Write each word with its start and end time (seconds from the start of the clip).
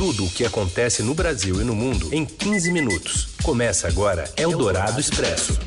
tudo 0.00 0.24
o 0.24 0.30
que 0.30 0.46
acontece 0.46 1.02
no 1.02 1.12
Brasil 1.12 1.60
e 1.60 1.64
no 1.64 1.74
mundo 1.74 2.08
em 2.10 2.24
15 2.24 2.72
minutos. 2.72 3.34
Começa 3.42 3.86
agora 3.86 4.24
Eldorado 4.34 4.98
Expresso. 4.98 5.60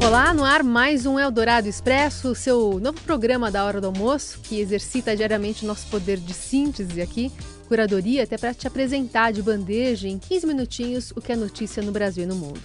Olá, 0.00 0.32
no 0.32 0.44
ar 0.44 0.62
mais 0.62 1.06
um 1.06 1.18
Eldorado 1.18 1.68
Expresso, 1.68 2.36
seu 2.36 2.78
novo 2.78 3.00
programa 3.00 3.50
da 3.50 3.64
hora 3.64 3.80
do 3.80 3.88
almoço, 3.88 4.38
que 4.44 4.60
exercita 4.60 5.16
diariamente 5.16 5.64
o 5.64 5.66
nosso 5.66 5.88
poder 5.88 6.18
de 6.18 6.32
síntese 6.32 7.02
aqui, 7.02 7.32
curadoria, 7.66 8.22
até 8.22 8.38
para 8.38 8.54
te 8.54 8.68
apresentar 8.68 9.32
de 9.32 9.42
bandeja 9.42 10.06
em 10.06 10.20
15 10.20 10.46
minutinhos 10.46 11.10
o 11.16 11.20
que 11.20 11.32
é 11.32 11.36
notícia 11.36 11.82
no 11.82 11.90
Brasil 11.90 12.22
e 12.22 12.26
no 12.26 12.36
mundo. 12.36 12.60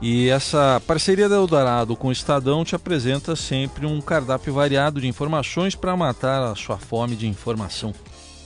E 0.00 0.30
essa 0.30 0.80
parceria 0.86 1.28
da 1.28 1.36
Eldorado 1.36 1.94
com 1.94 2.08
o 2.08 2.12
Estadão 2.12 2.64
te 2.64 2.74
apresenta 2.74 3.36
sempre 3.36 3.84
um 3.84 4.00
cardápio 4.00 4.54
variado 4.54 4.98
de 4.98 5.06
informações 5.06 5.74
para 5.74 5.94
matar 5.94 6.42
a 6.42 6.54
sua 6.54 6.78
fome 6.78 7.14
de 7.14 7.28
informação. 7.28 7.92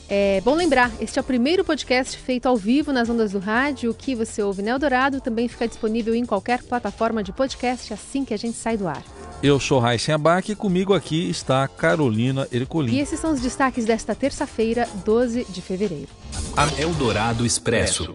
É 0.08 0.40
bom 0.42 0.54
lembrar, 0.54 0.92
este 1.00 1.18
é 1.18 1.20
o 1.20 1.24
primeiro 1.24 1.64
podcast 1.64 2.16
feito 2.16 2.46
ao 2.46 2.56
vivo 2.56 2.92
nas 2.92 3.10
ondas 3.10 3.32
do 3.32 3.40
rádio. 3.40 3.90
O 3.90 3.94
que 3.94 4.14
você 4.14 4.40
ouve 4.40 4.62
no 4.62 4.68
Eldorado 4.68 5.20
também 5.20 5.48
fica 5.48 5.66
disponível 5.66 6.14
em 6.14 6.24
qualquer 6.24 6.62
plataforma 6.62 7.24
de 7.24 7.32
podcast 7.32 7.92
assim 7.92 8.24
que 8.24 8.32
a 8.32 8.36
gente 8.36 8.56
sai 8.56 8.76
do 8.76 8.86
ar. 8.86 9.02
Eu 9.42 9.58
sou 9.58 9.80
Raíssen 9.80 10.14
Abac 10.14 10.50
e 10.50 10.54
comigo 10.54 10.94
aqui 10.94 11.28
está 11.28 11.66
Carolina 11.66 12.46
Ercolim. 12.52 12.94
E 12.94 13.00
esses 13.00 13.18
são 13.18 13.32
os 13.32 13.40
destaques 13.40 13.84
desta 13.84 14.14
terça-feira, 14.14 14.88
12 15.04 15.44
de 15.48 15.60
fevereiro. 15.60 16.08
A 16.56 16.80
Eldorado 16.80 17.44
Expresso. 17.44 18.14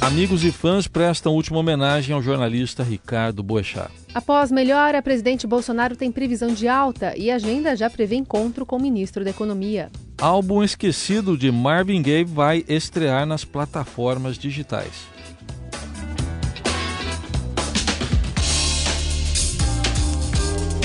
Amigos 0.00 0.42
e 0.44 0.50
fãs 0.50 0.88
prestam 0.88 1.34
última 1.34 1.58
homenagem 1.58 2.14
ao 2.14 2.22
jornalista 2.22 2.82
Ricardo 2.82 3.42
Boechat. 3.42 3.90
Após 4.14 4.50
melhora, 4.50 5.02
presidente 5.02 5.46
Bolsonaro 5.46 5.94
tem 5.94 6.10
previsão 6.10 6.54
de 6.54 6.66
alta 6.66 7.14
e 7.16 7.30
a 7.30 7.34
agenda 7.34 7.76
já 7.76 7.90
prevê 7.90 8.16
encontro 8.16 8.64
com 8.64 8.76
o 8.76 8.80
ministro 8.80 9.22
da 9.22 9.30
Economia. 9.30 9.90
Álbum 10.20 10.64
esquecido 10.64 11.38
de 11.38 11.48
Marvin 11.52 12.02
Gaye 12.02 12.24
vai 12.24 12.64
estrear 12.68 13.24
nas 13.24 13.44
plataformas 13.44 14.36
digitais. 14.36 15.06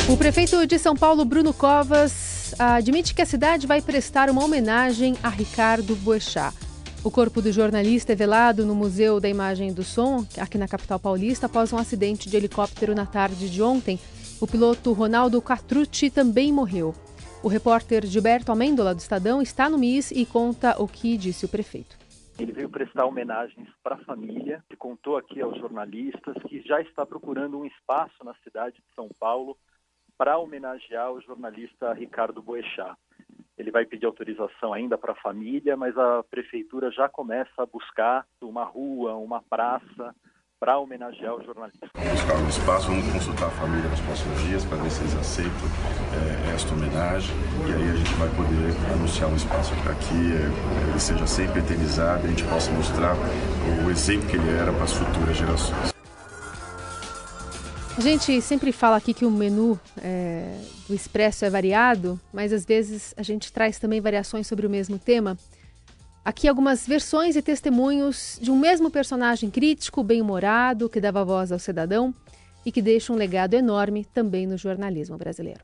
O 0.08 0.16
prefeito 0.16 0.68
de 0.68 0.78
São 0.78 0.96
Paulo, 0.96 1.26
Bruno 1.26 1.52
Covas, 1.52 2.54
admite 2.60 3.16
que 3.16 3.24
a 3.24 3.26
cidade 3.26 3.66
vai 3.66 3.82
prestar 3.82 4.30
uma 4.30 4.46
homenagem 4.46 5.16
a 5.24 5.30
Ricardo 5.30 5.96
Boechat. 5.96 6.56
O 7.04 7.10
corpo 7.10 7.42
do 7.42 7.52
jornalista 7.52 8.14
é 8.14 8.16
velado 8.16 8.64
no 8.68 8.76
Museu 8.76 9.20
da 9.20 9.28
Imagem 9.28 9.74
do 9.74 9.84
Som, 9.84 10.28
aqui 10.38 10.60
na 10.60 10.68
capital 10.68 11.00
paulista, 11.00 11.48
após 11.48 11.74
um 11.74 11.78
acidente 11.80 12.30
de 12.30 12.38
helicóptero 12.38 12.94
na 12.94 13.08
tarde 13.08 13.50
de 13.50 13.64
ontem. 13.64 14.00
O 14.40 14.46
piloto 14.46 14.94
Ronaldo 14.94 15.42
Catrucci 15.42 16.12
também 16.12 16.54
morreu. 16.54 16.94
O 17.44 17.50
repórter 17.50 18.06
Gilberto 18.06 18.54
Amêndola, 18.54 18.96
do 18.96 19.00
Estadão, 19.00 19.42
está 19.42 19.70
no 19.70 19.78
MIS 19.78 20.12
e 20.12 20.26
conta 20.26 20.82
o 20.82 20.88
que 20.88 21.18
disse 21.18 21.46
o 21.46 21.50
prefeito. 21.50 21.98
Ele 22.40 22.54
veio 22.54 22.70
prestar 22.70 23.06
homenagens 23.06 23.68
para 23.84 23.96
a 23.96 24.04
família 24.06 24.64
e 24.72 24.78
contou 24.78 25.18
aqui 25.18 25.42
aos 25.42 25.60
jornalistas 25.60 26.42
que 26.48 26.62
já 26.62 26.80
está 26.80 27.06
procurando 27.06 27.60
um 27.60 27.66
espaço 27.66 28.24
na 28.24 28.34
cidade 28.36 28.78
de 28.78 28.96
São 28.96 29.10
Paulo 29.20 29.58
para 30.18 30.38
homenagear 30.38 31.12
o 31.12 31.20
jornalista 31.20 31.92
Ricardo 31.92 32.42
Boechat. 32.42 32.96
Ele 33.58 33.72
vai 33.72 33.86
pedir 33.86 34.06
autorização 34.06 34.72
ainda 34.72 34.98
para 34.98 35.12
a 35.12 35.22
família, 35.22 35.76
mas 35.76 35.98
a 35.98 36.24
prefeitura 36.24 36.92
já 36.92 37.10
começa 37.10 37.62
a 37.62 37.66
buscar 37.66 38.26
uma 38.40 38.64
rua, 38.64 39.16
uma 39.16 39.42
praça 39.42 40.16
para 40.62 40.80
homenagear 40.80 41.36
o 41.36 41.44
jornalista. 41.44 41.90
Um 42.36 42.50
espaço, 42.50 42.88
vamos 42.88 43.14
consultar 43.14 43.46
a 43.46 43.52
família 43.52 43.88
nos 43.88 44.00
próximos 44.00 44.42
dias 44.42 44.66
para 44.66 44.78
ver 44.78 44.90
se 44.90 45.02
eles 45.02 45.16
aceitam 45.16 45.52
é, 46.14 46.56
esta 46.56 46.74
homenagem 46.74 47.30
e 47.68 47.72
aí 47.72 47.90
a 47.92 47.96
gente 47.96 48.14
vai 48.16 48.28
poder 48.30 48.76
anunciar 48.92 49.30
um 49.30 49.36
espaço 49.36 49.72
para 49.84 49.94
que 49.94 50.16
é, 50.16 50.90
ele 50.90 51.00
seja 51.00 51.28
sempre 51.28 51.60
eternizado 51.60 52.24
e 52.24 52.26
a 52.26 52.30
gente 52.30 52.44
possa 52.46 52.72
mostrar 52.72 53.16
o 53.86 53.92
exemplo 53.92 54.28
que 54.28 54.36
ele 54.36 54.50
era 54.50 54.74
para 54.74 54.84
as 54.84 54.94
futuras 54.94 55.38
gerações. 55.38 55.94
A 57.96 58.02
gente 58.02 58.42
sempre 58.42 58.72
fala 58.72 58.98
aqui 58.98 59.14
que 59.14 59.26
o 59.26 59.32
menu 59.32 59.80
é, 60.02 60.58
do 60.88 60.96
Expresso 60.96 61.46
é 61.46 61.52
variado, 61.52 62.20
mas 62.34 62.52
às 62.52 62.66
vezes 62.66 63.14
a 63.16 63.22
gente 63.22 63.54
traz 63.54 63.78
também 63.78 64.02
variações 64.02 64.48
sobre 64.48 64.66
o 64.66 64.70
mesmo 64.70 64.98
tema. 64.98 65.38
Aqui 66.26 66.48
algumas 66.48 66.88
versões 66.88 67.36
e 67.36 67.42
testemunhos 67.42 68.40
de 68.42 68.50
um 68.50 68.58
mesmo 68.58 68.90
personagem 68.90 69.52
crítico, 69.52 70.04
bem-humorado, 70.04 70.90
que 70.90 71.00
dava 71.00 71.24
voz 71.24 71.52
ao 71.52 71.60
cidadão 71.60 72.14
e 72.66 72.72
que 72.72 72.82
deixa 72.82 73.12
um 73.12 73.16
legado 73.16 73.54
enorme 73.54 74.06
também 74.06 74.48
no 74.48 74.58
jornalismo 74.58 75.18
brasileiro. 75.18 75.62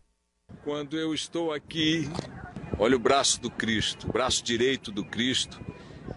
Quando 0.63 0.97
eu 0.97 1.13
estou 1.13 1.53
aqui, 1.53 2.09
olha 2.77 2.95
o 2.95 2.99
braço 2.99 3.41
do 3.41 3.49
Cristo, 3.49 4.09
o 4.09 4.11
braço 4.11 4.43
direito 4.43 4.91
do 4.91 5.05
Cristo, 5.05 5.59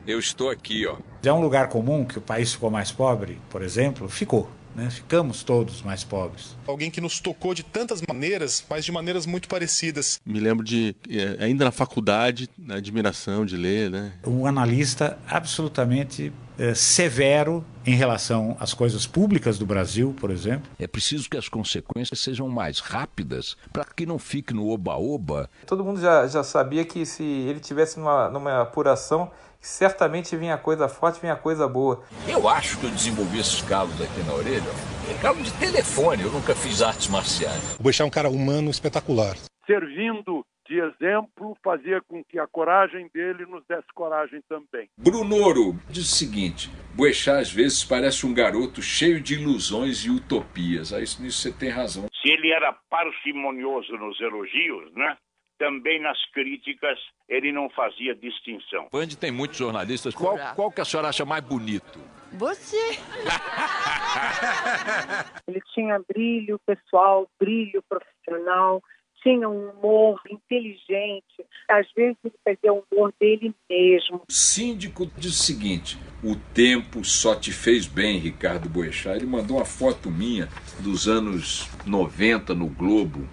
eu 0.07 0.19
estou 0.19 0.51
aqui, 0.51 0.87
ó. 0.87 0.97
É 1.23 1.33
um 1.33 1.41
lugar 1.41 1.69
comum 1.69 2.05
que 2.05 2.19
o 2.19 2.21
país 2.21 2.53
ficou 2.53 2.71
mais 2.71 2.91
pobre, 2.91 3.39
por 3.51 3.63
exemplo? 3.63 4.09
Ficou. 4.09 4.49
Né? 4.75 4.89
Ficamos 4.91 5.43
todos 5.43 5.83
mais 5.83 6.03
pobres. 6.03 6.57
Alguém 6.67 6.91
que 6.91 7.01
nos 7.01 7.21
tocou 7.21 7.55
de 7.55 7.63
tantas 7.63 8.01
maneiras, 8.09 8.65
mas 8.69 8.85
de 8.85 8.93
maneiras 8.93 9.27
muito 9.27 9.49
parecidas. 9.49 10.21
Me 10.25 10.41
lembro 10.41 10.65
de, 10.65 10.97
ainda 11.39 11.67
na 11.67 11.71
faculdade, 11.71 12.49
na 12.59 12.77
admiração 12.77 13.45
de 13.45 13.57
ler. 13.57 13.91
Né? 13.91 14.13
Um 14.27 14.47
analista 14.47 15.19
absolutamente 15.29 16.33
é, 16.59 16.75
severo 16.75 17.65
em 17.85 17.95
relação 17.95 18.57
às 18.59 18.73
coisas 18.73 19.07
públicas 19.07 19.59
do 19.59 19.67
Brasil, 19.67 20.15
por 20.19 20.31
exemplo. 20.31 20.71
É 20.79 20.87
preciso 20.87 21.29
que 21.29 21.37
as 21.37 21.49
consequências 21.49 22.21
sejam 22.21 22.49
mais 22.49 22.79
rápidas 22.79 23.57
para 23.73 23.85
que 23.85 24.07
não 24.07 24.19
fique 24.19 24.55
no 24.55 24.69
oba-oba. 24.69 25.51
Todo 25.67 25.85
mundo 25.85 26.01
já, 26.01 26.27
já 26.27 26.43
sabia 26.43 26.85
que 26.85 27.05
se 27.05 27.23
ele 27.23 27.61
tivesse 27.61 27.99
numa, 27.99 28.31
numa 28.31 28.63
apuração 28.63 29.31
certamente 29.63 30.37
vinha 30.37 30.59
coisa 30.59 30.89
forte, 30.89 31.21
vinha 31.21 31.37
coisa 31.37 31.69
boa. 31.69 32.03
Eu 32.29 32.49
acho 32.49 32.79
que 32.79 32.87
eu 32.87 32.91
desenvolvi 32.91 33.39
esses 33.39 33.63
calos 33.63 33.99
aqui 34.03 34.23
na 34.27 34.35
orelha. 34.35 34.71
É 35.09 35.23
calo 35.23 35.41
de 35.41 35.53
telefone, 35.53 36.23
eu 36.25 36.31
nunca 36.31 36.55
fiz 36.55 36.83
artes 36.83 37.09
marciais. 37.09 37.77
O 37.79 37.83
Boechat 37.83 38.03
é 38.03 38.05
um 38.05 38.11
cara 38.11 38.29
humano 38.29 38.71
espetacular. 38.71 39.37
Servindo 39.65 40.45
de 40.69 40.79
exemplo, 40.79 41.57
fazia 41.63 42.01
com 42.01 42.25
que 42.25 42.39
a 42.39 42.47
coragem 42.47 43.11
dele 43.13 43.45
nos 43.47 43.65
desse 43.67 43.89
coragem 43.95 44.41
também. 44.49 44.89
Brunoro 44.97 45.75
diz 45.91 46.11
o 46.11 46.17
seguinte: 46.17 46.71
Boechat 46.95 47.41
às 47.41 47.53
vezes 47.53 47.85
parece 47.85 48.25
um 48.25 48.33
garoto 48.33 48.81
cheio 48.81 49.21
de 49.21 49.35
ilusões 49.35 49.99
e 50.05 50.11
utopias. 50.11 50.93
Aí 50.93 51.03
nisso 51.03 51.43
você 51.43 51.53
tem 51.53 51.69
razão. 51.69 52.07
Se 52.23 52.33
ele 52.33 52.53
era 52.53 52.73
parcimonioso 52.89 53.93
nos 53.99 54.21
elogios, 54.21 54.93
né? 54.95 55.17
Também 55.59 56.01
nas 56.01 56.19
críticas 56.33 56.99
ele 57.29 57.53
não 57.53 57.69
fazia 57.71 58.15
distinção. 58.15 58.89
Band 58.93 59.09
tem 59.19 59.31
muitos 59.31 59.59
jornalistas. 59.59 60.15
Qual, 60.15 60.37
qual 60.55 60.71
que 60.71 60.81
a 60.81 60.85
senhora 60.85 61.09
acha 61.09 61.25
mais 61.25 61.43
bonito? 61.43 61.99
Você. 62.33 62.77
ele 65.47 65.61
tinha 65.75 66.01
brilho 66.09 66.59
pessoal, 66.67 67.29
brilho 67.39 67.83
profissional, 67.89 68.83
tinha 69.23 69.49
um 69.49 69.71
humor 69.71 70.21
inteligente. 70.31 71.47
Às 71.69 71.87
vezes 71.95 72.17
ele 72.25 72.35
fazia 72.45 72.73
o 72.73 72.85
humor 72.91 73.13
dele 73.21 73.55
mesmo. 73.69 74.23
O 74.29 74.33
síndico 74.33 75.07
diz 75.17 75.33
o 75.33 75.43
seguinte: 75.43 75.99
o 76.23 76.37
tempo 76.37 77.05
só 77.05 77.35
te 77.35 77.53
fez 77.53 77.87
bem, 77.87 78.19
Ricardo 78.19 78.69
Boechat. 78.69 79.17
Ele 79.17 79.27
mandou 79.27 79.57
uma 79.57 79.65
foto 79.65 80.11
minha 80.11 80.49
dos 80.81 81.09
anos 81.09 81.69
90 81.87 82.55
no 82.55 82.67
Globo. 82.67 83.27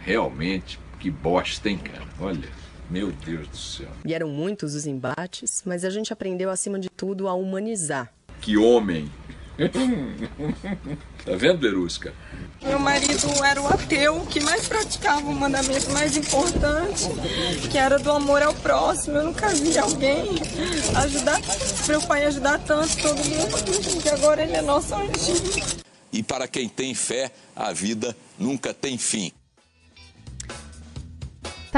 Realmente, 0.00 0.78
que 0.98 1.10
bosta, 1.10 1.68
hein, 1.68 1.78
cara? 1.78 2.04
Olha, 2.20 2.48
meu 2.90 3.12
Deus 3.12 3.48
do 3.48 3.56
céu. 3.56 3.88
E 4.04 4.14
eram 4.14 4.28
muitos 4.28 4.74
os 4.74 4.86
embates, 4.86 5.62
mas 5.64 5.84
a 5.84 5.90
gente 5.90 6.12
aprendeu, 6.12 6.50
acima 6.50 6.78
de 6.78 6.88
tudo, 6.90 7.28
a 7.28 7.34
humanizar. 7.34 8.12
Que 8.40 8.56
homem! 8.56 9.10
tá 11.24 11.32
vendo, 11.36 11.58
Berusca? 11.58 12.14
Meu 12.62 12.78
marido 12.78 13.26
era 13.44 13.60
o 13.60 13.66
ateu 13.66 14.20
que 14.26 14.38
mais 14.40 14.68
praticava 14.68 15.28
o 15.28 15.34
mandamento 15.34 15.90
mais 15.90 16.16
importante, 16.16 17.08
que 17.68 17.76
era 17.76 17.98
do 17.98 18.10
amor 18.12 18.40
ao 18.40 18.54
próximo. 18.54 19.16
Eu 19.16 19.24
nunca 19.24 19.48
vi 19.48 19.76
alguém 19.76 20.26
ajudar, 20.96 21.40
meu 21.88 22.00
pai 22.02 22.26
ajudar 22.26 22.58
tanto 22.60 22.96
todo 22.98 23.16
mundo, 23.16 24.00
que 24.00 24.08
agora 24.08 24.42
ele 24.42 24.54
é 24.54 24.62
nosso 24.62 24.94
anjinho. 24.94 25.64
E 26.12 26.22
para 26.22 26.46
quem 26.46 26.68
tem 26.68 26.94
fé, 26.94 27.30
a 27.54 27.72
vida 27.72 28.16
nunca 28.38 28.72
tem 28.72 28.96
fim. 28.96 29.32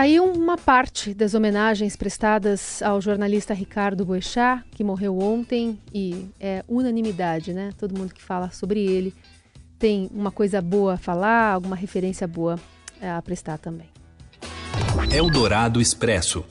Tá 0.01 0.05
aí 0.05 0.19
uma 0.19 0.57
parte 0.57 1.13
das 1.13 1.35
homenagens 1.35 1.95
prestadas 1.95 2.81
ao 2.81 3.03
jornalista 3.03 3.53
Ricardo 3.53 4.03
Boechat, 4.03 4.65
que 4.71 4.83
morreu 4.83 5.19
ontem 5.19 5.79
e 5.93 6.25
é 6.41 6.65
unanimidade, 6.67 7.53
né? 7.53 7.69
Todo 7.77 7.99
mundo 7.99 8.15
que 8.15 8.23
fala 8.23 8.51
sobre 8.51 8.81
ele 8.81 9.13
tem 9.79 10.09
uma 10.11 10.31
coisa 10.31 10.63
boa 10.63 10.95
a 10.95 10.97
falar, 10.97 11.53
alguma 11.53 11.77
referência 11.77 12.27
boa 12.27 12.59
a 13.03 13.21
prestar 13.21 13.59
também. 13.59 13.91
Eldorado 15.13 15.83
Expresso. 15.83 16.47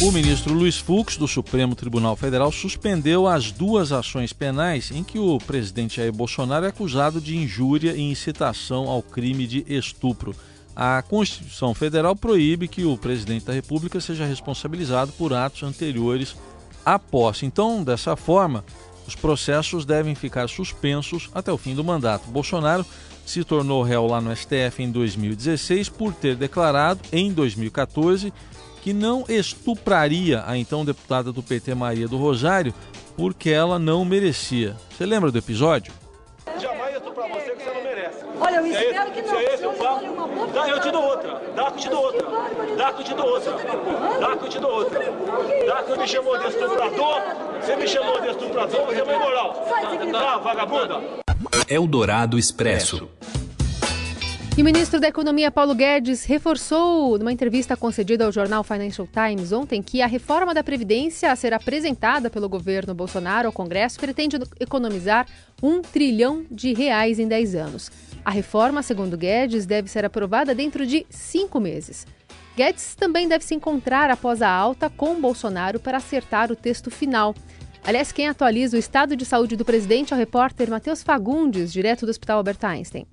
O 0.00 0.12
ministro 0.12 0.54
Luiz 0.54 0.78
Fux, 0.78 1.16
do 1.16 1.26
Supremo 1.26 1.74
Tribunal 1.74 2.14
Federal, 2.14 2.52
suspendeu 2.52 3.26
as 3.26 3.50
duas 3.50 3.90
ações 3.90 4.32
penais 4.32 4.92
em 4.92 5.02
que 5.02 5.18
o 5.18 5.38
presidente 5.38 5.96
Jair 5.96 6.12
Bolsonaro 6.12 6.66
é 6.66 6.68
acusado 6.68 7.20
de 7.20 7.36
injúria 7.36 7.96
e 7.96 8.00
incitação 8.00 8.88
ao 8.88 9.02
crime 9.02 9.44
de 9.44 9.64
estupro. 9.66 10.36
A 10.76 11.02
Constituição 11.02 11.74
Federal 11.74 12.16
proíbe 12.16 12.66
que 12.68 12.84
o 12.84 12.96
presidente 12.96 13.46
da 13.46 13.52
República 13.52 14.00
seja 14.00 14.24
responsabilizado 14.24 15.12
por 15.12 15.32
atos 15.32 15.62
anteriores 15.62 16.36
à 16.84 16.98
posse. 16.98 17.46
Então, 17.46 17.84
dessa 17.84 18.16
forma, 18.16 18.64
os 19.06 19.14
processos 19.14 19.84
devem 19.84 20.14
ficar 20.14 20.48
suspensos 20.48 21.30
até 21.34 21.52
o 21.52 21.58
fim 21.58 21.74
do 21.74 21.84
mandato. 21.84 22.28
Bolsonaro 22.28 22.84
se 23.24 23.44
tornou 23.44 23.82
réu 23.82 24.06
lá 24.06 24.20
no 24.20 24.34
STF 24.34 24.82
em 24.82 24.90
2016 24.90 25.88
por 25.88 26.12
ter 26.12 26.36
declarado, 26.36 27.00
em 27.12 27.32
2014, 27.32 28.32
que 28.82 28.92
não 28.92 29.24
estupraria 29.28 30.42
a 30.46 30.58
então 30.58 30.84
deputada 30.84 31.32
do 31.32 31.42
PT 31.42 31.74
Maria 31.74 32.08
do 32.08 32.18
Rosário 32.18 32.74
porque 33.16 33.48
ela 33.48 33.78
não 33.78 34.04
merecia. 34.04 34.76
Você 34.90 35.06
lembra 35.06 35.30
do 35.30 35.38
episódio? 35.38 35.92
Olha, 38.44 38.56
eu 38.56 38.66
espero 38.66 39.10
que 39.10 39.22
não. 39.22 39.28
Se 39.28 39.36
é 39.36 39.54
esse 39.54 39.66
o 39.66 39.72
fato, 39.72 40.04
dá, 40.52 40.68
eu 40.68 40.80
te 40.80 40.90
dou 40.90 41.02
outra. 41.02 41.40
Dá 41.54 41.70
que 41.70 41.78
eu 41.78 41.80
te 41.80 41.88
dou 41.88 42.02
outra. 42.04 42.26
Dá 42.76 42.92
que 42.92 43.00
eu 43.00 43.04
te 43.04 43.14
dou 43.14 43.26
outra. 43.26 43.52
Dá 44.20 44.36
que 44.36 44.44
eu 44.44 44.48
te 44.48 44.58
dou 44.58 44.70
outra. 44.70 45.00
Dá 45.66 45.82
que 45.82 45.90
eu 45.92 45.98
me 45.98 46.08
chamou 46.08 46.38
de 46.38 46.48
estuprador. 46.48 47.22
Você 47.60 47.76
me 47.76 47.88
chamou 47.88 48.20
de 48.20 48.28
estuprador, 48.28 48.86
você 48.86 49.00
é 49.00 49.02
uma 49.02 49.14
imoral. 49.14 49.66
Tá, 50.12 50.36
vagabunda? 50.38 51.00
Eldorado 51.68 52.38
Expresso. 52.38 53.08
E 54.56 54.62
o 54.62 54.64
ministro 54.64 55.00
da 55.00 55.08
Economia, 55.08 55.50
Paulo 55.50 55.74
Guedes, 55.74 56.24
reforçou 56.24 57.18
numa 57.18 57.32
entrevista 57.32 57.76
concedida 57.76 58.24
ao 58.24 58.30
jornal 58.30 58.62
Financial 58.62 59.04
Times 59.04 59.50
ontem 59.50 59.82
que 59.82 60.00
a 60.00 60.06
reforma 60.06 60.54
da 60.54 60.62
Previdência 60.62 61.32
a 61.32 61.34
ser 61.34 61.52
apresentada 61.52 62.30
pelo 62.30 62.48
governo 62.48 62.94
Bolsonaro 62.94 63.48
ao 63.48 63.52
Congresso 63.52 63.98
pretende 63.98 64.38
economizar 64.60 65.26
um 65.60 65.82
trilhão 65.82 66.46
de 66.48 66.72
reais 66.72 67.18
em 67.18 67.26
10 67.26 67.56
anos. 67.56 67.90
A 68.24 68.30
reforma, 68.30 68.80
segundo 68.80 69.18
Guedes, 69.18 69.66
deve 69.66 69.90
ser 69.90 70.04
aprovada 70.04 70.54
dentro 70.54 70.86
de 70.86 71.04
cinco 71.10 71.58
meses. 71.58 72.06
Guedes 72.56 72.94
também 72.94 73.26
deve 73.26 73.44
se 73.44 73.56
encontrar 73.56 74.08
após 74.08 74.40
a 74.40 74.48
alta 74.48 74.88
com 74.88 75.20
Bolsonaro 75.20 75.80
para 75.80 75.96
acertar 75.96 76.52
o 76.52 76.56
texto 76.56 76.92
final. 76.92 77.34
Aliás, 77.82 78.12
quem 78.12 78.28
atualiza 78.28 78.76
o 78.76 78.80
estado 78.80 79.16
de 79.16 79.24
saúde 79.24 79.56
do 79.56 79.64
presidente 79.64 80.12
é 80.12 80.16
o 80.16 80.18
repórter 80.18 80.70
Matheus 80.70 81.02
Fagundes, 81.02 81.72
direto 81.72 82.06
do 82.06 82.10
Hospital 82.10 82.36
Albert 82.36 82.58
Einstein. 82.62 83.04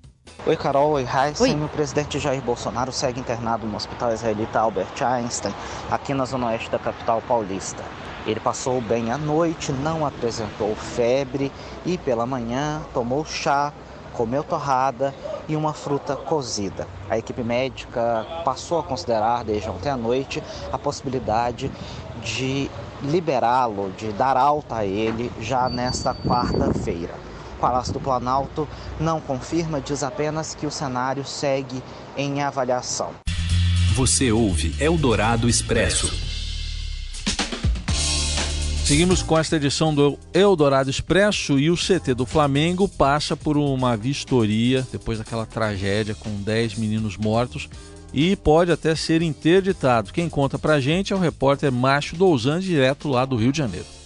Oi, 0.44 0.56
Carol. 0.56 0.90
Oi, 0.94 1.06
Heisen. 1.06 1.62
O 1.62 1.68
presidente 1.68 2.18
Jair 2.18 2.42
Bolsonaro 2.42 2.90
segue 2.90 3.20
internado 3.20 3.64
no 3.64 3.76
Hospital 3.76 4.12
Israelita 4.12 4.58
Albert 4.58 5.00
Einstein, 5.00 5.54
aqui 5.88 6.12
na 6.12 6.24
zona 6.24 6.48
oeste 6.48 6.68
da 6.68 6.80
capital 6.80 7.22
paulista. 7.28 7.84
Ele 8.26 8.40
passou 8.40 8.80
bem 8.80 9.12
a 9.12 9.16
noite, 9.16 9.70
não 9.70 10.04
apresentou 10.04 10.74
febre 10.74 11.52
e 11.86 11.96
pela 11.96 12.26
manhã 12.26 12.82
tomou 12.92 13.24
chá, 13.24 13.72
comeu 14.14 14.42
torrada 14.42 15.14
e 15.48 15.54
uma 15.54 15.72
fruta 15.72 16.16
cozida. 16.16 16.88
A 17.08 17.16
equipe 17.16 17.44
médica 17.44 18.26
passou 18.44 18.80
a 18.80 18.82
considerar 18.82 19.44
desde 19.44 19.70
ontem 19.70 19.90
à 19.90 19.96
noite 19.96 20.42
a 20.72 20.78
possibilidade 20.78 21.70
de 22.20 22.68
liberá-lo, 23.00 23.92
de 23.92 24.10
dar 24.12 24.36
alta 24.36 24.78
a 24.78 24.84
ele 24.84 25.30
já 25.40 25.68
nesta 25.68 26.12
quarta-feira. 26.12 27.31
O 27.62 27.64
Palácio 27.64 27.92
do 27.92 28.00
Planalto 28.00 28.66
não 28.98 29.20
confirma, 29.20 29.80
diz 29.80 30.02
apenas 30.02 30.52
que 30.52 30.66
o 30.66 30.70
cenário 30.70 31.24
segue 31.24 31.80
em 32.16 32.42
avaliação. 32.42 33.10
Você 33.94 34.32
ouve 34.32 34.74
Eldorado 34.80 35.48
Expresso. 35.48 36.12
Seguimos 38.84 39.22
com 39.22 39.38
esta 39.38 39.54
edição 39.54 39.94
do 39.94 40.18
Eldorado 40.34 40.90
Expresso 40.90 41.56
e 41.56 41.70
o 41.70 41.76
CT 41.76 42.14
do 42.14 42.26
Flamengo 42.26 42.88
passa 42.88 43.36
por 43.36 43.56
uma 43.56 43.96
vistoria 43.96 44.84
depois 44.90 45.18
daquela 45.18 45.46
tragédia 45.46 46.16
com 46.16 46.30
10 46.42 46.74
meninos 46.74 47.16
mortos 47.16 47.68
e 48.12 48.34
pode 48.34 48.72
até 48.72 48.96
ser 48.96 49.22
interditado. 49.22 50.12
Quem 50.12 50.28
conta 50.28 50.58
pra 50.58 50.80
gente 50.80 51.12
é 51.12 51.16
o 51.16 51.20
repórter 51.20 51.70
Márcio 51.70 52.16
Douzan, 52.16 52.58
direto 52.58 53.08
lá 53.08 53.24
do 53.24 53.36
Rio 53.36 53.52
de 53.52 53.58
Janeiro. 53.58 54.01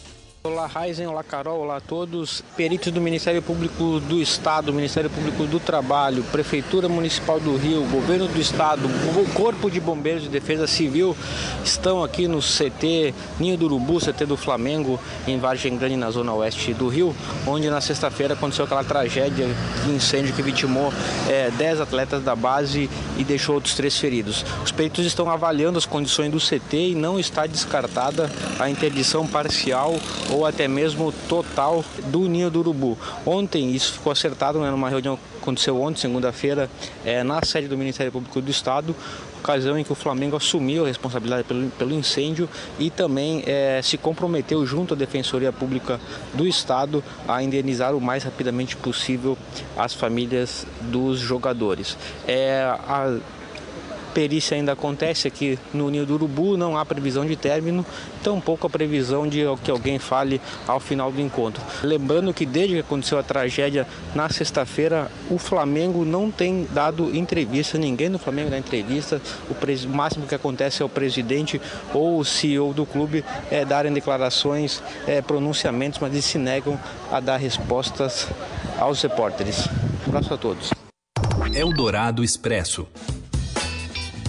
Olá, 0.46 0.68
Raizen, 0.68 1.08
olá, 1.08 1.24
Carol, 1.24 1.58
olá 1.58 1.78
a 1.78 1.80
todos. 1.80 2.40
Peritos 2.56 2.92
do 2.92 3.00
Ministério 3.00 3.42
Público 3.42 3.98
do 3.98 4.22
Estado, 4.22 4.72
Ministério 4.72 5.10
Público 5.10 5.44
do 5.44 5.58
Trabalho, 5.58 6.22
Prefeitura 6.30 6.88
Municipal 6.88 7.40
do 7.40 7.56
Rio, 7.56 7.82
Governo 7.88 8.28
do 8.28 8.40
Estado, 8.40 8.86
o 8.86 9.32
Corpo 9.34 9.68
de 9.68 9.80
Bombeiros 9.80 10.22
de 10.22 10.28
Defesa 10.28 10.68
Civil 10.68 11.16
estão 11.64 12.02
aqui 12.04 12.28
no 12.28 12.38
CT 12.38 13.12
Ninho 13.40 13.58
do 13.58 13.64
Urubu, 13.64 13.98
CT 13.98 14.24
do 14.24 14.36
Flamengo, 14.36 15.00
em 15.26 15.36
Vargem 15.36 15.76
Grande, 15.76 15.96
na 15.96 16.12
zona 16.12 16.32
oeste 16.32 16.72
do 16.72 16.86
Rio, 16.86 17.14
onde 17.44 17.68
na 17.68 17.80
sexta-feira 17.80 18.34
aconteceu 18.34 18.66
aquela 18.66 18.84
tragédia 18.84 19.48
de 19.84 19.90
incêndio 19.90 20.32
que 20.32 20.42
vitimou 20.42 20.92
é, 21.28 21.50
10 21.50 21.80
atletas 21.80 22.22
da 22.22 22.36
base 22.36 22.88
e 23.18 23.24
deixou 23.24 23.56
outros 23.56 23.74
três 23.74 23.98
feridos. 23.98 24.44
Os 24.62 24.70
peritos 24.70 25.04
estão 25.04 25.28
avaliando 25.28 25.76
as 25.76 25.86
condições 25.86 26.30
do 26.30 26.38
CT 26.38 26.90
e 26.90 26.94
não 26.94 27.18
está 27.18 27.48
descartada 27.48 28.30
a 28.60 28.70
interdição 28.70 29.26
parcial 29.26 29.96
até 30.44 30.66
mesmo 30.68 31.12
total 31.28 31.84
do 32.06 32.28
ninho 32.28 32.50
do 32.50 32.60
urubu. 32.60 32.98
Ontem 33.24 33.70
isso 33.70 33.94
ficou 33.94 34.12
acertado 34.12 34.60
né, 34.60 34.70
numa 34.70 34.88
reunião 34.88 35.16
que 35.16 35.22
aconteceu 35.40 35.80
ontem, 35.80 36.00
segunda-feira, 36.00 36.68
é, 37.04 37.22
na 37.22 37.42
sede 37.44 37.68
do 37.68 37.78
Ministério 37.78 38.10
Público 38.10 38.40
do 38.40 38.50
Estado, 38.50 38.94
ocasião 39.38 39.78
em 39.78 39.84
que 39.84 39.92
o 39.92 39.94
Flamengo 39.94 40.36
assumiu 40.36 40.84
a 40.84 40.88
responsabilidade 40.88 41.44
pelo, 41.44 41.70
pelo 41.70 41.94
incêndio 41.94 42.48
e 42.78 42.90
também 42.90 43.44
é, 43.46 43.80
se 43.82 43.96
comprometeu 43.96 44.66
junto 44.66 44.94
à 44.94 44.96
Defensoria 44.96 45.52
Pública 45.52 46.00
do 46.34 46.46
Estado 46.46 47.02
a 47.28 47.42
indenizar 47.42 47.94
o 47.94 48.00
mais 48.00 48.24
rapidamente 48.24 48.76
possível 48.76 49.38
as 49.76 49.94
famílias 49.94 50.66
dos 50.80 51.20
jogadores. 51.20 51.96
É, 52.26 52.64
a, 52.64 53.18
perícia 54.16 54.56
ainda 54.56 54.72
acontece 54.72 55.28
aqui 55.28 55.58
no 55.74 55.90
Ninho 55.90 56.06
do 56.06 56.14
Urubu, 56.14 56.56
não 56.56 56.78
há 56.78 56.86
previsão 56.86 57.26
de 57.26 57.36
término, 57.36 57.84
tampouco 58.24 58.66
a 58.66 58.70
previsão 58.70 59.28
de 59.28 59.42
que 59.62 59.70
alguém 59.70 59.98
fale 59.98 60.40
ao 60.66 60.80
final 60.80 61.12
do 61.12 61.20
encontro. 61.20 61.62
Lembrando 61.82 62.32
que 62.32 62.46
desde 62.46 62.76
que 62.76 62.80
aconteceu 62.80 63.18
a 63.18 63.22
tragédia 63.22 63.86
na 64.14 64.30
sexta-feira, 64.30 65.10
o 65.30 65.36
Flamengo 65.36 66.02
não 66.02 66.30
tem 66.30 66.66
dado 66.72 67.14
entrevista, 67.14 67.76
ninguém 67.76 68.10
do 68.10 68.18
Flamengo 68.18 68.48
dá 68.48 68.56
entrevista, 68.56 69.20
o, 69.50 69.88
máximo 69.94 70.26
que 70.26 70.34
acontece 70.34 70.80
é 70.80 70.84
o 70.86 70.88
presidente 70.88 71.60
ou 71.92 72.18
o 72.18 72.24
CEO 72.24 72.72
do 72.72 72.86
clube 72.86 73.22
é, 73.50 73.66
darem 73.66 73.92
declarações, 73.92 74.82
é, 75.06 75.20
pronunciamentos, 75.20 75.98
mas 76.00 76.10
eles 76.10 76.24
se 76.24 76.38
negam 76.38 76.80
a 77.12 77.20
dar 77.20 77.36
respostas 77.36 78.28
aos 78.78 79.02
repórteres. 79.02 79.68
Um 80.06 80.08
abraço 80.08 80.32
a 80.32 80.38
todos. 80.38 80.70
Eldorado 81.54 82.24
Expresso. 82.24 82.86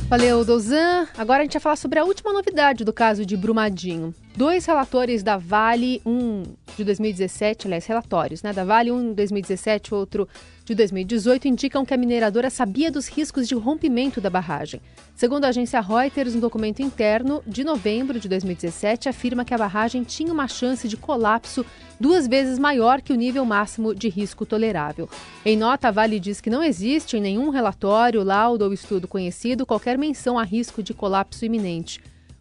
Valeu, 0.10 0.46
Dozan. 0.46 1.06
Agora 1.18 1.40
a 1.40 1.44
gente 1.44 1.54
vai 1.54 1.62
falar 1.62 1.76
sobre 1.76 2.00
a 2.00 2.06
última 2.06 2.32
novidade 2.32 2.86
do 2.86 2.94
caso 2.94 3.26
de 3.26 3.36
Brumadinho. 3.36 4.16
Dois 4.38 4.66
relatores 4.66 5.22
da 5.22 5.36
Vale, 5.36 6.02
um 6.06 6.44
de 6.78 6.84
2017, 6.84 7.68
aliás, 7.68 7.86
relatórios, 7.86 8.44
né? 8.44 8.54
Da 8.54 8.64
Vale, 8.64 8.92
um 8.92 9.10
de 9.10 9.16
2017, 9.16 9.94
outro 9.94 10.28
de 10.64 10.76
2018, 10.76 11.48
indicam 11.48 11.84
que 11.84 11.94
a 11.94 11.98
mineradora 11.98 12.50
sabia 12.50 12.92
dos 12.92 13.08
riscos 13.08 13.48
de 13.48 13.56
rompimento 13.56 14.22
da 14.22 14.30
barragem. 14.30 14.80
Segundo 15.16 15.46
a 15.46 15.48
agência 15.48 15.82
Reuters, 15.82 16.36
um 16.36 16.40
documento 16.40 16.82
interno 16.82 17.42
de 17.48 17.64
novembro 17.64 18.20
de 18.20 18.30
2017 18.30 19.10
afirma 19.10 19.44
que 19.44 19.54
a 19.54 19.58
barragem 19.58 20.04
tinha 20.04 20.32
uma 20.32 20.48
chance 20.48 20.88
de 20.88 20.96
colapso 20.96 21.66
duas 22.00 22.28
vezes 22.28 22.60
maior 22.60 23.02
que 23.02 23.12
o 23.12 23.16
nível 23.16 23.44
máximo 23.44 23.96
de 23.96 24.10
risco 24.10 24.46
tolerável. 24.46 25.10
Em 25.44 25.58
nota, 25.58 25.88
a 25.88 25.92
Vale 25.92 26.20
diz 26.20 26.40
que 26.40 26.50
não 26.50 26.64
existe 26.64 27.18
em 27.18 27.22
nenhum 27.22 27.50
relatório, 27.50 28.24
laudo 28.24 28.66
ou 28.66 28.74
estudo 28.74 29.08
conhecido 29.08 29.66
qualquer 29.66 29.98
menção 29.98 30.38
a 30.38 30.44
risco 30.44 30.84
de 30.84 30.94
colapso 30.94 31.44
iminente. 31.44 32.00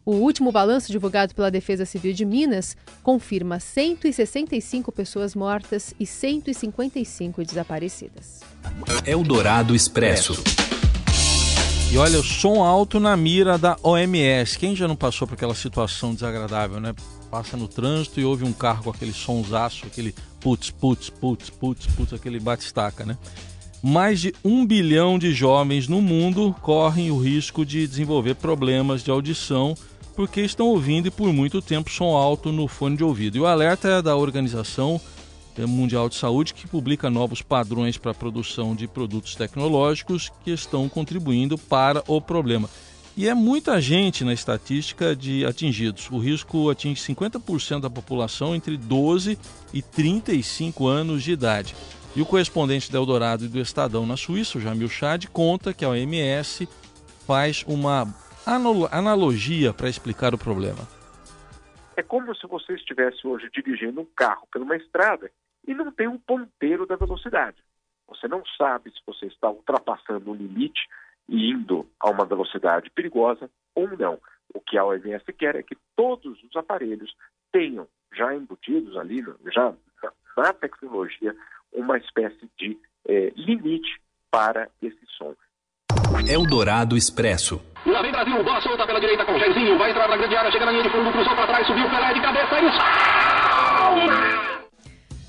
O 0.08 0.12
último 0.12 0.52
balanço 0.52 0.92
divulgado 0.92 1.34
pela 1.34 1.50
Defesa 1.50 1.84
Civil 1.84 2.12
de 2.12 2.24
Minas 2.24 2.76
confirma 3.02 3.58
165 3.58 4.92
pessoas 4.92 5.34
mortas 5.34 5.92
e 5.98 6.06
155 6.06 7.42
desaparecidas. 7.44 8.40
Eldorado 9.04 9.74
Expresso. 9.74 10.40
E 11.90 11.98
olha, 11.98 12.20
o 12.20 12.22
som 12.22 12.62
alto 12.62 13.00
na 13.00 13.16
mira 13.16 13.58
da 13.58 13.76
OMS. 13.82 14.56
Quem 14.56 14.76
já 14.76 14.86
não 14.86 14.94
passou 14.94 15.26
por 15.26 15.34
aquela 15.34 15.56
situação 15.56 16.14
desagradável, 16.14 16.78
né? 16.78 16.94
Passa 17.28 17.56
no 17.56 17.66
trânsito 17.66 18.20
e 18.20 18.24
ouve 18.24 18.44
um 18.44 18.52
carro 18.52 18.84
com 18.84 18.90
aquele 18.90 19.12
sonsaço, 19.12 19.86
aquele 19.86 20.14
putz, 20.38 20.70
putz, 20.70 21.10
putz, 21.10 21.50
putz, 21.50 21.84
putz, 21.84 22.12
aquele 22.12 22.38
bate-estaca, 22.38 23.04
né? 23.04 23.18
mais 23.82 24.20
de 24.20 24.34
um 24.44 24.66
bilhão 24.66 25.18
de 25.18 25.32
jovens 25.32 25.86
no 25.86 26.00
mundo 26.00 26.54
correm 26.60 27.10
o 27.10 27.18
risco 27.18 27.64
de 27.64 27.86
desenvolver 27.86 28.34
problemas 28.34 29.02
de 29.04 29.10
audição 29.10 29.76
porque 30.16 30.40
estão 30.40 30.68
ouvindo 30.68 31.06
e 31.06 31.10
por 31.10 31.32
muito 31.32 31.60
tempo 31.60 31.90
som 31.90 32.16
alto 32.16 32.50
no 32.50 32.66
fone 32.66 32.96
de 32.96 33.04
ouvido. 33.04 33.36
E 33.36 33.40
o 33.40 33.46
alerta 33.46 33.86
é 33.88 34.02
da 34.02 34.16
Organização 34.16 34.98
Mundial 35.58 36.08
de 36.08 36.16
Saúde, 36.16 36.52
que 36.52 36.66
publica 36.66 37.08
novos 37.08 37.40
padrões 37.40 37.96
para 37.96 38.10
a 38.10 38.14
produção 38.14 38.74
de 38.74 38.88
produtos 38.88 39.36
tecnológicos 39.36 40.30
que 40.44 40.50
estão 40.50 40.88
contribuindo 40.88 41.56
para 41.56 42.02
o 42.06 42.20
problema. 42.20 42.68
E 43.16 43.26
é 43.28 43.34
muita 43.34 43.80
gente 43.80 44.24
na 44.24 44.34
estatística 44.34 45.16
de 45.16 45.46
atingidos. 45.46 46.10
O 46.10 46.18
risco 46.18 46.68
atinge 46.68 47.00
50% 47.00 47.80
da 47.80 47.88
população 47.88 48.54
entre 48.54 48.76
12 48.76 49.38
e 49.72 49.80
35 49.80 50.86
anos 50.86 51.22
de 51.22 51.32
idade. 51.32 51.74
E 52.14 52.20
o 52.20 52.26
correspondente 52.26 52.92
da 52.92 52.98
Eldorado 52.98 53.46
e 53.46 53.48
do 53.48 53.58
Estadão 53.58 54.06
na 54.06 54.16
Suíça, 54.16 54.58
o 54.58 54.60
Jamil 54.60 54.88
Chad, 54.88 55.26
conta 55.32 55.72
que 55.72 55.84
a 55.84 55.88
OMS 55.88 56.68
faz 57.26 57.64
uma 57.66 58.14
analogia 58.46 59.72
para 59.72 59.88
explicar 59.88 60.32
o 60.34 60.38
problema. 60.38 60.86
É 61.96 62.02
como 62.02 62.34
se 62.36 62.46
você 62.46 62.74
estivesse 62.74 63.26
hoje 63.26 63.50
dirigindo 63.52 64.00
um 64.00 64.06
carro 64.14 64.46
por 64.52 64.62
uma 64.62 64.76
estrada 64.76 65.30
e 65.66 65.74
não 65.74 65.90
tem 65.90 66.06
um 66.06 66.18
ponteiro 66.18 66.86
da 66.86 66.94
velocidade. 66.94 67.56
Você 68.06 68.28
não 68.28 68.44
sabe 68.56 68.90
se 68.90 69.00
você 69.04 69.26
está 69.26 69.50
ultrapassando 69.50 70.30
o 70.30 70.34
limite 70.34 70.80
e 71.28 71.50
indo 71.50 71.88
a 71.98 72.08
uma 72.10 72.24
velocidade 72.24 72.90
perigosa 72.90 73.50
ou 73.74 73.88
não. 73.96 74.20
O 74.54 74.60
que 74.60 74.78
a 74.78 74.84
OMS 74.84 75.24
quer 75.32 75.56
é 75.56 75.62
que 75.62 75.76
todos 75.96 76.40
os 76.44 76.54
aparelhos 76.54 77.12
tenham 77.50 77.88
já 78.14 78.34
embutidos 78.34 78.96
ali, 78.96 79.24
já 79.52 79.74
na 80.36 80.52
tecnologia, 80.52 81.34
uma 81.72 81.98
espécie 81.98 82.48
de 82.58 82.78
é, 83.08 83.32
limite 83.34 84.00
para 84.30 84.68
esse 84.82 85.04
som. 85.16 85.34
Eldorado 86.26 86.96
Expresso. 86.96 87.60
Lá 87.84 88.00
vem 88.02 88.10
Brasil, 88.10 88.42
bola 88.42 88.60
solta 88.60 88.86
pela 88.86 88.98
direita 88.98 89.24
com 89.24 89.38
Jairzinho, 89.38 89.78
vai 89.78 89.90
entrar 89.90 90.08
na 90.08 90.16
grande 90.16 90.34
área, 90.34 90.50
chega 90.50 90.64
na 90.64 90.72
linha 90.72 90.82
de 90.82 90.90
fundo, 90.90 91.12
cruzou 91.12 91.34
para 91.34 91.46
trás, 91.46 91.66
subiu 91.66 91.88
Pelé 91.88 92.14
de 92.14 92.20
cabeça 92.20 92.56
e 92.58 92.66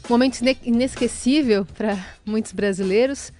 Momento 0.09 0.39
inesquecível 0.63 1.65
para 1.77 1.97
muitos 2.25 2.53
brasileiros. 2.53 3.33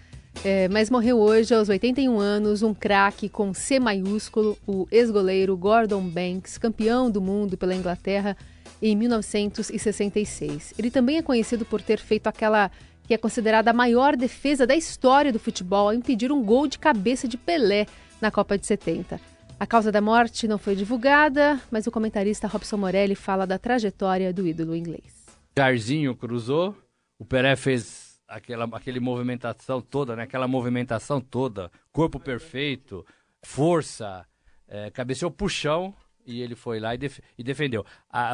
É, 0.44 0.68
mas 0.68 0.90
morreu 0.90 1.18
hoje, 1.18 1.56
aos 1.56 1.70
81 1.70 2.20
anos, 2.20 2.62
um 2.62 2.74
craque 2.74 3.28
com 3.30 3.54
C 3.54 3.80
maiúsculo, 3.80 4.58
o 4.68 4.88
ex-goleiro 4.92 5.58
Gordon 5.58 6.02
Banks, 6.02 6.58
campeão 6.58 7.10
do 7.10 7.22
mundo 7.22 7.58
pela 7.58 7.74
Inglaterra 7.74 8.38
em 8.82 8.96
1966. 8.96 10.76
Ele 10.78 10.92
também 10.92 11.18
é 11.18 11.22
conhecido 11.22 11.66
por 11.66 11.82
ter 11.82 11.98
feito 12.00 12.28
aquela 12.28 12.70
que 13.08 13.14
é 13.14 13.18
considerada 13.18 13.72
a 13.72 13.74
maior 13.74 14.18
defesa 14.18 14.68
da 14.68 14.76
história 14.76 15.32
do 15.32 15.40
futebol, 15.40 15.88
ao 15.88 15.94
impedir 15.94 16.30
um 16.30 16.44
gol 16.44 16.68
de 16.68 16.78
cabeça 16.78 17.26
de 17.26 17.38
Pelé 17.38 17.88
na 18.22 18.30
Copa 18.30 18.58
de 18.58 18.68
70. 18.68 19.20
A 19.58 19.66
causa 19.66 19.92
da 19.92 20.02
morte 20.02 20.48
não 20.48 20.58
foi 20.58 20.76
divulgada, 20.76 21.60
mas 21.72 21.88
o 21.88 21.92
comentarista 21.92 22.48
Robson 22.48 22.78
Morelli 22.78 23.16
fala 23.16 23.48
da 23.48 23.58
trajetória 23.58 24.34
do 24.34 24.46
ídolo 24.46 24.76
inglês. 24.76 25.26
Jairzinho 25.58 26.16
cruzou, 26.16 26.76
o 27.18 27.26
Pelé 27.26 27.56
fez 27.56 28.20
aquela 28.28 28.66
aquele 28.74 29.00
movimentação 29.00 29.82
toda, 29.82 30.16
né? 30.16 30.24
Aquela 30.24 30.48
movimentação 30.48 31.22
toda, 31.22 31.72
corpo 31.94 32.20
perfeito, 32.20 33.06
força, 33.42 34.26
é, 34.68 34.92
cabeceou 34.92 35.34
chão 35.48 35.94
e 36.26 36.42
ele 36.42 36.56
foi 36.56 36.80
lá 36.80 36.94
e, 36.94 36.98
def 36.98 37.20
e 37.38 37.44
defendeu. 37.44 37.86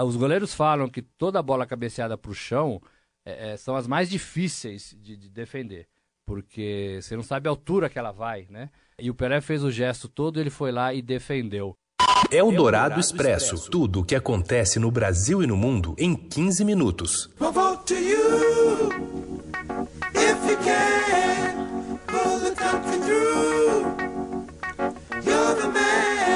Os 0.05 0.15
goleiros 0.15 0.53
falam 0.53 0.89
que 0.89 1.03
toda 1.03 1.43
bola 1.43 1.65
cabeceada 1.67 2.17
pro 2.17 2.33
chão 2.33 2.81
é, 3.25 3.51
é, 3.51 3.57
são 3.57 3.75
as 3.75 3.87
mais 3.87 4.09
difíceis 4.09 4.95
de, 5.01 5.15
de, 5.15 5.29
defender, 5.29 5.87
porque 6.25 6.99
você 7.01 7.15
não 7.15 7.23
sabe 7.23 7.47
a 7.47 7.51
altura 7.51 7.89
que 7.89 7.97
ela 7.97 8.11
vai, 8.11 8.47
né? 8.49 8.69
E 8.99 9.09
o 9.09 9.15
Pelé 9.15 9.41
fez 9.41 9.63
o 9.63 9.71
gesto 9.71 10.07
todo, 10.07 10.39
ele 10.39 10.49
foi 10.49 10.71
lá 10.71 10.93
e 10.93 11.01
defendeu. 11.01 11.75
É 12.31 12.43
o 12.43 12.51
Dourado 12.51 12.99
Expresso. 12.99 13.55
Expresso. 13.55 13.71
Tudo 13.71 14.01
o 14.01 14.05
que 14.05 14.15
acontece 14.15 14.79
no 14.79 14.89
Brasil 14.89 15.43
e 15.43 15.47
no 15.47 15.55
mundo 15.55 15.95
em 15.97 16.15
15 16.15 16.65
minutos. 16.65 17.29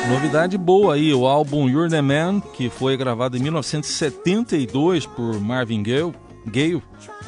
Novidade 0.10 0.58
boa 0.58 0.96
aí, 0.96 1.14
o 1.14 1.28
álbum 1.28 1.68
You're 1.68 1.90
the 1.90 2.02
Man, 2.02 2.40
que 2.40 2.70
foi 2.70 2.96
gravado 2.96 3.36
em 3.36 3.42
1972 3.42 5.06
por 5.06 5.40
Marvin 5.40 5.84
Gaye, 5.84 6.14
Gale 6.48 6.82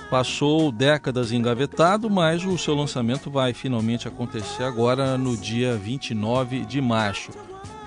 passou 0.10 0.72
décadas 0.72 1.32
engavetado, 1.32 2.10
mas 2.10 2.44
o 2.44 2.58
seu 2.58 2.74
lançamento 2.74 3.30
vai 3.30 3.54
finalmente 3.54 4.08
acontecer 4.08 4.64
agora 4.64 5.18
no 5.18 5.38
dia 5.38 5.76
29 5.76 6.66
de 6.66 6.82
março. 6.82 7.32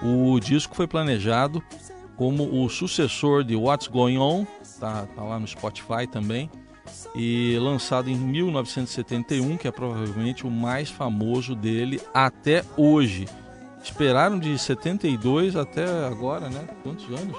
O 0.03 0.39
disco 0.39 0.75
foi 0.75 0.87
planejado 0.87 1.63
como 2.17 2.63
o 2.63 2.69
sucessor 2.69 3.43
de 3.43 3.57
What's 3.57 3.89
Going 3.89 4.19
On, 4.19 4.47
tá, 4.79 5.07
tá 5.07 5.23
lá 5.23 5.41
no 5.41 5.47
Spotify 5.47 6.07
também, 6.11 6.51
e 7.15 7.57
lançado 7.59 8.11
em 8.11 8.17
1971, 8.17 9.57
que 9.57 9.67
é 9.67 9.71
provavelmente 9.71 10.47
o 10.47 10.51
mais 10.51 10.91
famoso 10.91 11.55
dele 11.55 12.01
até 12.13 12.65
hoje. 12.77 13.27
Esperaram 13.83 14.39
de 14.39 14.57
72 14.57 15.57
até 15.57 15.85
agora, 16.07 16.49
né? 16.49 16.69
Quantos 16.83 17.07
anos? 17.07 17.37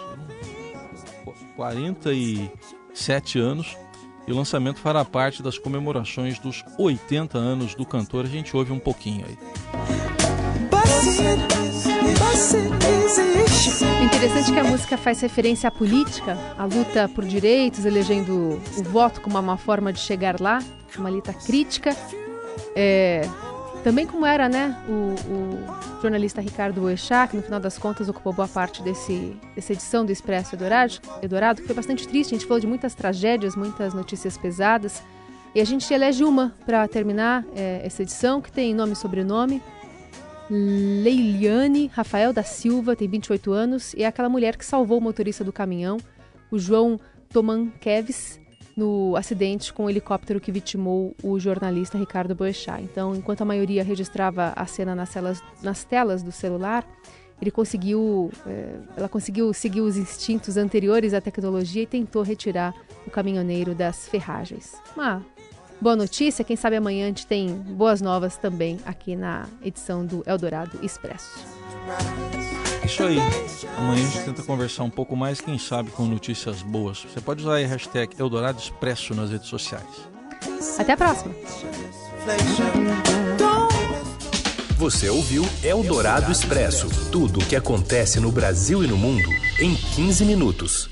47 1.55 3.39
anos 3.39 3.77
e 4.27 4.32
o 4.32 4.36
lançamento 4.36 4.80
fará 4.80 5.03
parte 5.03 5.44
das 5.44 5.58
comemorações 5.58 6.39
dos 6.39 6.63
80 6.77 7.38
anos 7.38 7.75
do 7.75 7.86
cantor. 7.86 8.25
A 8.25 8.30
gente 8.30 8.56
ouve 8.56 8.72
um 8.72 8.80
pouquinho 8.80 9.25
aí. 9.25 9.38
Interessante 14.03 14.51
que 14.51 14.60
a 14.60 14.63
música 14.63 14.98
faz 14.98 15.22
referência 15.22 15.68
à 15.68 15.72
política, 15.72 16.38
à 16.58 16.65
luta 16.65 17.10
por 17.10 17.25
direitos, 17.25 17.86
elegendo 17.86 18.62
o 18.77 18.84
voto 18.84 19.22
como 19.22 19.38
uma 19.38 19.58
forma 19.58 19.92
de 19.92 20.00
chegar 20.00 20.39
lá, 20.39 20.60
uma 20.98 21.10
luta 21.10 21.34
crítica. 21.34 21.96
É, 22.75 23.27
também 23.83 24.07
como 24.07 24.25
era 24.25 24.47
né, 24.47 24.75
o, 24.87 25.13
o 25.29 26.01
jornalista 26.01 26.39
Ricardo 26.39 26.79
Boechat, 26.79 27.31
que 27.31 27.37
no 27.37 27.43
final 27.43 27.59
das 27.59 27.77
contas 27.77 28.07
ocupou 28.07 28.31
boa 28.31 28.47
parte 28.47 28.81
desse, 28.81 29.35
dessa 29.55 29.73
edição 29.73 30.05
do 30.05 30.11
Expresso 30.11 30.55
Eldorado, 30.55 30.99
Eldorado, 31.21 31.61
que 31.61 31.67
foi 31.67 31.75
bastante 31.75 32.07
triste, 32.07 32.33
a 32.33 32.37
gente 32.37 32.47
falou 32.47 32.61
de 32.61 32.67
muitas 32.67 32.95
tragédias, 32.95 33.55
muitas 33.55 33.93
notícias 33.93 34.37
pesadas. 34.37 35.03
E 35.53 35.61
a 35.61 35.65
gente 35.65 35.93
elege 35.93 36.23
uma 36.23 36.53
para 36.65 36.87
terminar 36.87 37.45
é, 37.55 37.81
essa 37.83 38.01
edição, 38.01 38.41
que 38.41 38.51
tem 38.51 38.73
nome 38.73 38.93
e 38.93 38.95
sobrenome. 38.95 39.61
Leiliane 40.49 41.87
Rafael 41.93 42.33
da 42.33 42.43
Silva, 42.43 42.95
tem 42.95 43.07
28 43.07 43.51
anos, 43.51 43.93
e 43.93 44.03
é 44.03 44.07
aquela 44.07 44.29
mulher 44.29 44.57
que 44.57 44.65
salvou 44.65 44.97
o 44.97 45.01
motorista 45.01 45.43
do 45.43 45.53
caminhão, 45.53 45.97
o 46.49 46.57
João 46.57 46.99
Toman 47.29 47.69
Keves, 47.79 48.39
no 48.75 49.15
acidente 49.15 49.72
com 49.72 49.86
o 49.86 49.89
helicóptero 49.89 50.39
que 50.39 50.51
vitimou 50.51 51.15
o 51.24 51.39
jornalista 51.39 51.98
Ricardo 51.98 52.36
Boechat. 52.36 52.82
Então, 52.82 53.15
enquanto 53.15 53.42
a 53.42 53.46
maioria 53.46 53.84
registrava 53.84 54.53
a 54.56 54.65
cena 54.65 54.96
nas 54.96 55.12
telas, 55.12 55.44
nas 55.62 55.84
telas 55.84 56.24
do 56.24 56.32
celular, 56.32 56.86
ele 57.42 57.51
conseguiu, 57.51 58.32
é, 58.48 58.75
ela 58.96 59.10
conseguiu 59.10 59.53
seguir 59.53 59.82
os 59.82 59.98
instintos 59.98 60.58
anteriores 60.58 61.13
à 61.13 61.22
tecnologia 61.22 61.84
e 61.84 61.88
tentou 61.88 62.24
retirar 62.24 62.74
o 63.06 63.12
caminhoneiro 63.12 63.75
das 63.75 64.08
ferragens. 64.08 64.74
Uma 64.96 65.24
boa 65.80 65.96
notícia, 65.96 66.46
quem 66.46 66.56
sabe 66.56 66.77
amanhã 66.77 67.06
a 67.06 67.08
gente 67.08 67.27
tem 67.27 67.53
boas 67.53 68.01
novas 68.01 68.38
também 68.38 68.80
aqui 68.86 69.15
na 69.15 69.46
edição 69.62 70.06
do 70.06 70.24
Eldorado 70.25 70.80
Expresso. 70.82 71.46
Isso 72.85 73.03
aí. 73.03 73.17
Amanhã 73.77 74.03
a 74.03 74.09
gente 74.09 74.25
tenta 74.25 74.43
conversar 74.43 74.83
um 74.83 74.89
pouco 74.89 75.15
mais, 75.15 75.41
quem 75.41 75.57
sabe 75.57 75.89
com 75.91 76.05
notícias 76.05 76.61
boas. 76.61 77.03
Você 77.03 77.21
pode 77.21 77.41
usar 77.41 77.57
a 77.57 77.65
hashtag 77.65 78.15
Eldorado 78.19 78.59
Expresso 78.59 79.15
nas 79.15 79.31
redes 79.31 79.47
sociais. 79.47 79.83
Até 80.77 80.93
a 80.93 80.97
próxima. 80.97 81.33
Você 84.77 85.09
ouviu 85.09 85.45
Eldorado 85.63 86.31
Expresso 86.31 86.89
tudo 87.09 87.39
o 87.39 87.45
que 87.45 87.55
acontece 87.55 88.19
no 88.19 88.31
Brasil 88.31 88.83
e 88.83 88.87
no 88.87 88.97
mundo 88.97 89.29
em 89.59 89.75
15 89.75 90.25
minutos. 90.25 90.89